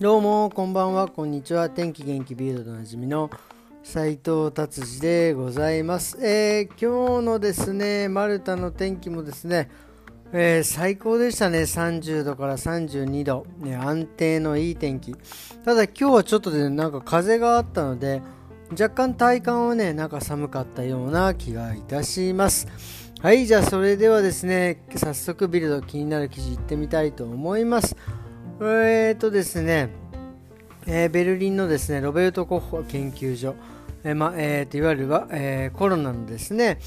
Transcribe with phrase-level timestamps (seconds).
[0.00, 1.68] どうもこんばんはこんにちは。
[1.68, 3.30] 天気元気ビルドでおなじみの
[3.82, 9.68] 斉藤達治でございます、えー、今日のですねマルタの天気もですね、
[10.32, 11.62] えー、最高でしたね。
[11.62, 15.16] 30度から32度、ね、安定のいい天気。
[15.64, 18.22] ただ今日はちょっとで、ね、なんか風があったので
[18.70, 22.68] 若干体感はねなんか寒かったような気がいたします。
[23.20, 27.96] はいじゃあそれではですね早速ビルド気になる記事いってみたいと思います。
[28.60, 29.88] えーとですね、
[30.84, 33.54] えー、ベルリンのですねロベルト・コッホ研究所、
[34.02, 36.80] えーまえー、といわゆるは、えー、コロナのですね、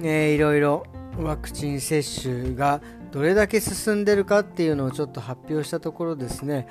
[0.00, 0.84] えー、いろいろ
[1.16, 2.80] ワクチン接種が
[3.12, 6.66] どれだけ進んでるかっていうのをちょっと発表したところですね、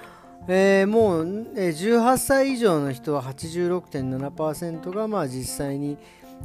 [0.50, 5.98] えー、もう、えー、18歳以上の人は86.7%がまあ実際に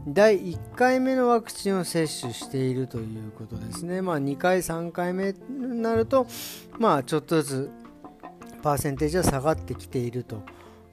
[0.06, 6.28] 第1回目のワクチンを接種しているということですね、まあ、2回、3回目になると、
[6.78, 7.87] まあ、ちょっとずつ
[8.62, 10.42] パーセンテージは下がってきていると。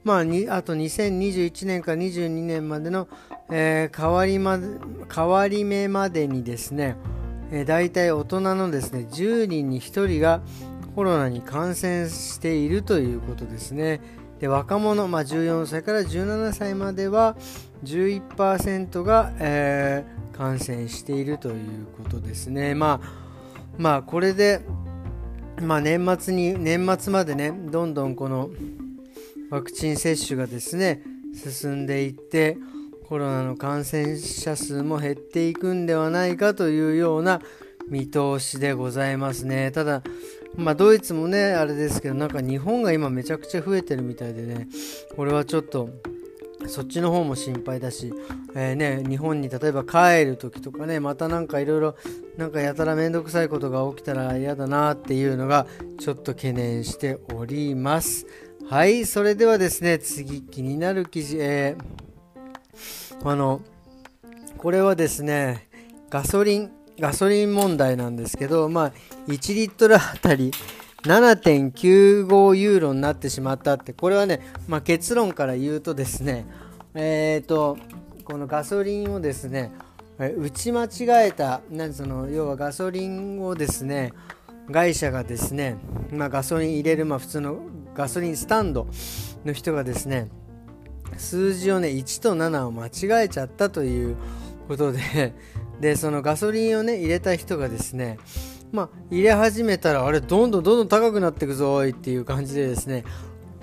[0.04, 3.08] まあ、にあと2021年から22年までの、
[3.50, 4.56] えー、変わりま
[5.12, 6.96] 変わり目までにですね、
[7.50, 10.42] えー、大体大人のですね10人に1人が
[10.94, 14.00] コロナに感染しているということですね。
[14.38, 17.36] で若者、まあ、14歳から17歳までは
[17.84, 22.74] 11%が、えー、感染しているということですね。
[22.74, 23.08] まあ、
[23.78, 24.60] まあ、これで
[25.60, 28.50] まあ、年末に年末までねどんどんこの
[29.50, 31.02] ワクチン接種がですね
[31.34, 32.58] 進んでいって
[33.08, 37.40] コロナの感染者数も減っていくんではないかというような
[37.88, 39.70] 見通しでございますね。
[39.70, 40.02] ただ
[40.56, 44.68] まあ、ドイツもねあれですけどなんか日本が今めちゃくちゃ増えてるみたいでね
[45.14, 45.90] これはちょっと
[46.68, 48.12] そっちの方も心配だし、
[48.54, 51.96] えー、ね、日本に例えば帰る時とかねまたなんかいろいろ
[52.36, 55.66] なんかやたら面倒くさいことが起きたら嫌だなっていうのが
[55.98, 58.26] ちょっと懸念しております。
[58.68, 63.60] はいそれではですね次気になる記事、えー、あの
[64.58, 65.68] これはですね
[66.10, 68.92] ガソリンガソリン問題なんですけどまあ
[69.28, 70.50] 1リットルあたり
[71.02, 76.46] 7.95ユーロになってしまったってこれはね、まあ、結論から言うとですね
[76.94, 77.78] えっ、ー、と
[78.24, 79.70] このガソリンをですね
[80.18, 84.12] 打ち間違えたなんその要はガソリンをですね
[84.72, 85.76] 会社がですね、
[86.10, 87.60] まあ、ガソリン入れる、まあ、普通の
[87.94, 88.88] ガソリンスタンド
[89.44, 90.28] の人がですね
[91.18, 94.16] 数字をね1と7を間違えちゃったという
[94.68, 95.34] ことで
[95.80, 98.18] でそのガソリンをね入れた人がですね
[98.72, 103.04] まあ、入れ始めたらあれどんどんどんどん高くなっていくぞいっていう感じでですね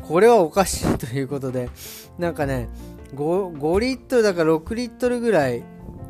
[0.02, 1.69] これはおかしいということで
[2.18, 2.69] なんかね
[3.16, 5.63] 5, 5リットルだから6リットルぐらい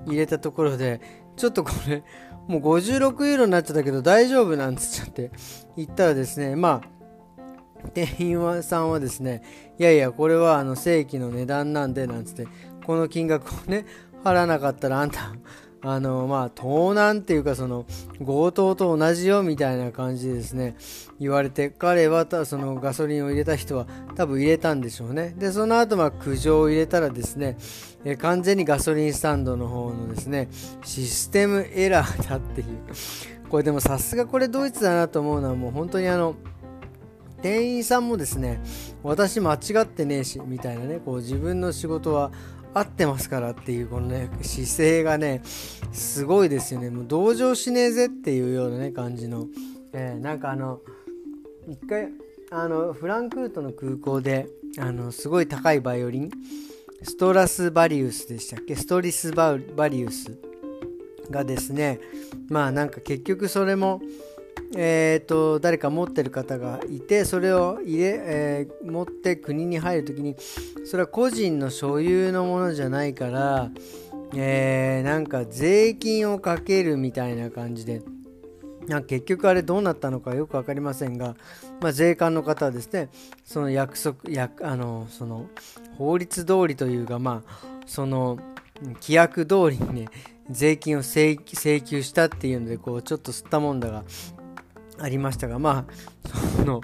[0.07, 1.01] 入れたところで
[1.35, 2.03] ちょっとこれ
[2.47, 5.31] もう56ユーロになっちゃったけど大丈夫なんつっちゃって
[5.77, 9.43] 言ったらですねまあ店員さんはですね
[9.77, 12.47] いやいやこれはあの正規の値段なんでなんつって
[12.85, 13.85] この金額をね
[14.23, 15.33] 払わなかったらあんた
[15.85, 17.85] あのまあ盗難っていうかその
[18.25, 20.75] 強盗と同じよみたいな感じでですね。
[21.19, 23.85] 言われて彼はたそのガソリンを入れた人は
[24.15, 25.35] 多分入れたんでしょうね。
[25.37, 27.57] でその後まあ苦情を入れたらですね
[28.05, 30.47] え完全にガソリンスタンドの方のですね
[30.83, 32.67] システムエラーだっていう。
[33.49, 36.35] これでもさすがこれドイツだなと思うのはもう本当にあの
[37.43, 38.59] 店員さんもですね
[39.03, 42.31] 私間違ってねえしみたいなねこう自分の仕事は
[42.73, 45.41] 合ってますからっていうこのね姿勢がね
[45.91, 46.89] すごいですよね。
[46.89, 49.47] もう同情しねえぜっていうようなね感じの、
[49.93, 50.81] えー、なんかあの
[51.67, 52.09] 一回
[52.51, 54.47] あのフランクフルトの空港で
[54.79, 56.31] あのすごい高いバイオリン
[57.03, 58.75] ストラスバリウスでしたっけ？
[58.75, 59.57] ストリスバ
[59.89, 60.37] リウス
[61.29, 61.99] がですね
[62.49, 64.01] まあなんか結局それも
[64.75, 70.35] えーと、誰か持ってる方がいてそれを入れ、えー、持って国に入るときに
[70.85, 73.69] それは個人の所有のものじゃないから、
[74.35, 78.01] えー、なんか税金をかけるみたいな感じで
[78.87, 81.35] な結局あれどうなったのかよく分かりませんが、
[81.79, 83.09] まあ、税関の方はですね
[83.45, 85.47] その約束やあのその
[85.97, 88.39] 法律通りというかまあその
[88.81, 90.07] 規約通りにね
[90.49, 94.03] 税金を請求したっていうのでこうちょっと吸ったもんだが
[94.99, 96.81] ありましたがまあその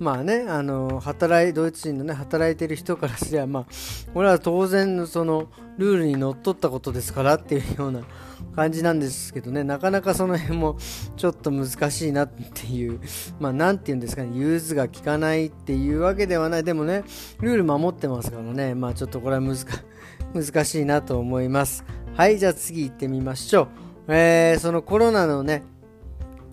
[0.00, 3.66] まあねあの働いドイツ人のね働いてる人からすればまあ
[4.14, 8.00] これは当然のそのルールにのっとったことですからっていうような
[8.56, 9.62] 感じなんですけどね。
[9.62, 10.78] なかなかその辺も
[11.16, 12.98] ちょっと難しいなっていう
[13.38, 16.64] まあ何て言うんですかね融通が効かないっていうわけではない。
[16.64, 17.04] でもね
[17.40, 18.74] ルール守ってますからね。
[18.74, 19.56] まあちょっとこれは難
[20.34, 21.84] 難しいなと思います。
[22.14, 23.68] はいじゃあ次行ってみましょう。
[24.08, 25.62] えー、そのコロナのね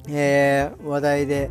[0.10, 1.50] えー、話題で、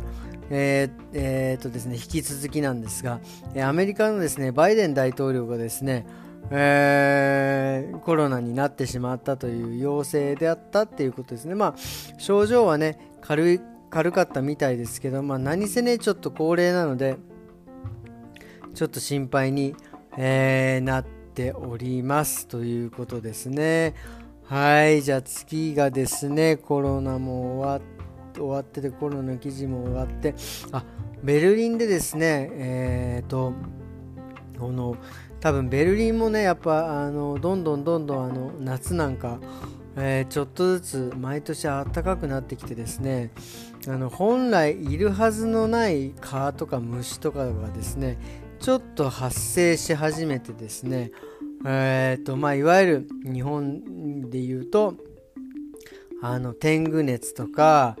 [0.49, 3.19] えーえーとですね、引き続きなんですが、
[3.63, 6.05] アメリカのですねバイデン大統領がですね、
[6.51, 11.55] えー、コロナになってしまったという陽性であったっていうことですね。
[11.55, 11.75] まあ、
[12.17, 17.17] 症状はね軽い軽かったみたいですけど、まあ、何せねちょっと高齢なので
[18.73, 19.75] ちょっと心配に、
[20.17, 23.95] えー、なっておりますということですね。
[24.43, 27.81] はい、じゃあ次がですね、コロナも終わ
[28.37, 30.35] 終わってて、コロナの記事も終わって、
[30.71, 30.83] あ
[31.23, 33.53] ベルリンでですね、えっ、ー、と、
[34.59, 34.95] この
[35.39, 39.39] 多分ベルリンもね、やっぱあのどんどんどんどんあの夏なんか、
[39.99, 43.31] えー、ちょっとずつ毎年暖かくなってきてですね
[43.87, 48.19] あの本来いるはずのない蚊とか虫とかがですね
[48.59, 51.11] ちょっと発生し始めてですね
[51.65, 54.93] えーとまあ、いわゆる日本で言うと
[56.21, 57.97] あの天狗熱とか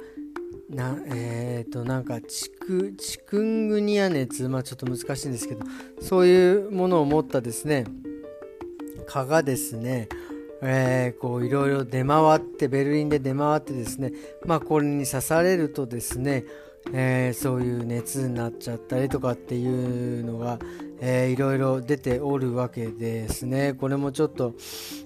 [0.69, 5.61] な,、えー、となんかチクチクングニア熱、まあ、ちょっと難しいんですけど
[6.01, 7.85] そういうものを持ったですね
[9.07, 10.09] 蚊がですね、
[10.61, 14.11] えー、こういろいろ出回ってベルリンで出回ってですね、
[14.45, 16.43] まあ、これに刺されるとですね
[16.93, 20.59] えー、そういう熱になっちゃったりとかっていうのが、
[20.99, 23.73] えー、いろいろ出ておるわけですね。
[23.73, 24.53] これもちょっと、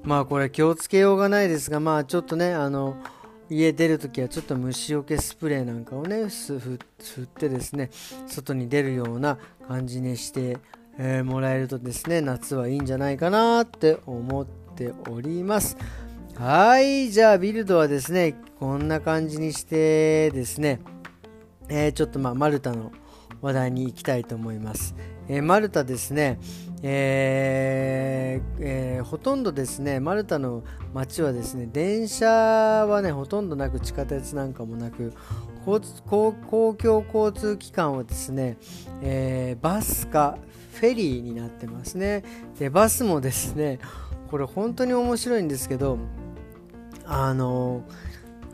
[0.04, 2.98] まあこれ気をつけようがないですが、まあちょっとね、あの、
[3.54, 6.80] 家出るときはちょっと虫除けスプレーなんかをね、振
[7.22, 7.90] ってですね、
[8.26, 9.38] 外に出るような
[9.68, 10.58] 感じにして、
[10.98, 15.76] えー、もらえるとですね、夏はいいんじゃないかなって思っております。
[16.36, 20.80] はい、じゃあビルドはですね、こんな感じにしてですね、
[21.68, 22.94] えー、ちょっとまあマルタの
[23.42, 24.96] 話題に行きたいと思います。
[25.28, 26.40] えー、マルタですね、
[26.84, 30.64] えーえー、ほとんどですね、マルタの
[30.94, 35.14] 街はですね、電車はね、ほとんどなく、地下鉄なんかもなく、
[35.66, 38.58] 公共交通機関はですね、
[39.02, 40.38] えー、バスか
[40.74, 42.24] フェリーになってますね。
[42.58, 43.80] で、バスもですね、
[44.30, 46.00] これ本当に面白いんですけど、
[47.06, 47.84] あの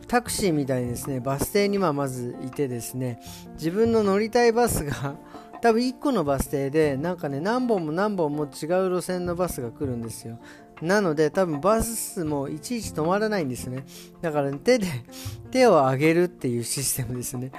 [0.08, 3.20] タクシーみたいにですねバス停にままずいてですね
[3.52, 5.16] 自分の乗りたいバスが
[5.60, 8.50] 多分1個のバス停でなんかね何本も何本も違う
[8.90, 10.38] 路線のバスが来るんですよ。
[10.82, 13.84] なので多分バスもいちいち止まらないんですね。
[14.20, 14.86] だから、ね、手で
[15.50, 17.50] 手を上げるっていうシステムですね、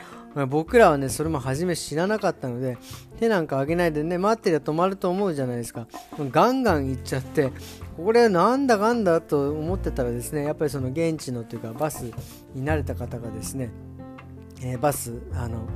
[0.48, 2.78] 僕らはねそれも初め知らなかったので
[3.20, 5.88] 手なんか上げないでね待ってりゃ止まると思うじゃないですか。
[6.32, 7.52] ガンガン行っちゃって
[7.98, 12.04] これなんだかんだと思ってたらですねやっぱりその現地のというかバス
[12.54, 13.72] に慣れた方がですね、
[14.62, 15.68] えー、バスあの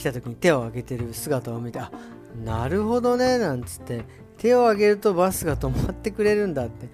[0.00, 1.92] 来た時に手を挙げてる姿を見てあ
[2.44, 4.04] なるほどねなんつって
[4.38, 6.88] 手を挙げるとバスが止まってくれるんだって。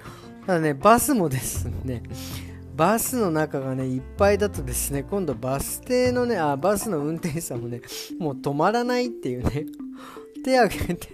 [0.47, 2.03] ただねバスもですね
[2.77, 7.81] バスの中がねいっぱいだとですね今度バス停のねあバスの運転手さんもね
[8.19, 9.67] もう止まらないっていうね
[10.45, 11.09] 手挙げて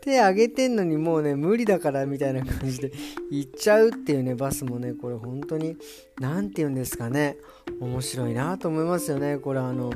[0.00, 2.92] 手挙げてんのにもうね無理だからみたいな感じで
[3.30, 5.76] 行っちゃうっていうねバスもねこれ本当に
[6.18, 7.36] 何て言うんですかね
[7.80, 9.38] 面白いなと思いますよね。
[9.38, 9.92] これあの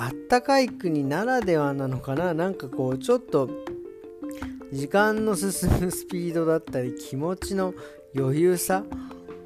[0.00, 2.32] あったかい国ならではなのかな？
[2.32, 3.50] なんかこうちょっと
[4.72, 7.74] 時間の進む スピードだったり気持ちの
[8.16, 8.84] 余裕さ？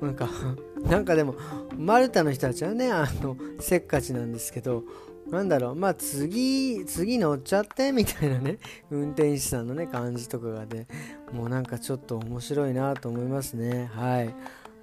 [0.02, 0.28] なんか
[0.82, 1.36] なんかでも
[1.76, 4.84] マルタの人たちはねあのせっかちなんですけど
[5.30, 5.74] なんだろう？
[5.74, 8.58] まあ次次乗っちゃってみたいなね
[8.90, 10.86] 運転手さんのね感じとかがね
[11.32, 13.90] もうなんかちょっと面白いなと思いますね。
[13.94, 14.34] はい。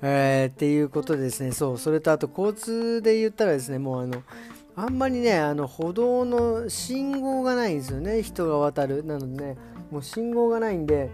[0.02, 4.24] えー、っていうことでですねそうそれとあと交通で言ったらですねもうあの
[4.80, 8.24] あんまりねあの歩道の信号がないんですよね。
[8.24, 9.04] 人が渡る。
[9.04, 9.58] なのでね
[9.92, 11.10] もう信号がないんで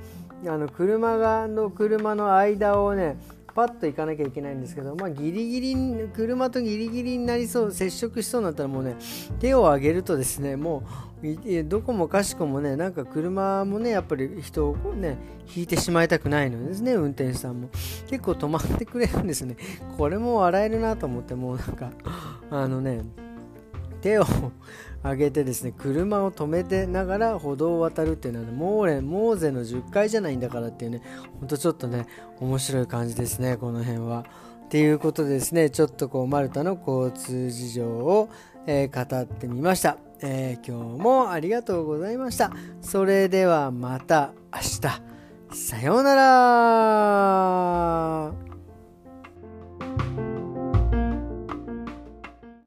[0.46, 3.18] あの車がの車の間をね
[3.56, 5.76] パッと行かなきゃいけないんですけど、まあ、ギリギリ
[6.14, 8.98] 車とギリギリになりそう接触しそうになったらもうね
[9.40, 10.84] 手を上げるとですねも
[11.24, 15.18] うどこもかしこもねなんか車もねやっぱり人をね
[15.56, 17.70] 引いてしまいたくないのですね運転手さんも。
[18.08, 19.56] 結構止まってくれるんですね。
[19.98, 21.92] これも笑えるなと思ってもうなんか
[22.52, 23.02] あのね
[24.06, 24.26] 手を
[25.04, 31.02] 上げてですね車を止めてながら歩道を渡るっていうのは、ね、モーレンモーゼの10階じゃないんだからっていうね
[31.40, 32.06] ほんとちょっとね
[32.40, 34.26] 面白い感じですねこの辺は。
[34.66, 38.30] っていうことでですねちょっとこうマルタの交通事情を、
[38.68, 42.52] えー、語ってみました、えー、今日もありがとうございました。
[42.82, 44.82] それではまた明日。
[45.52, 48.45] さようなら。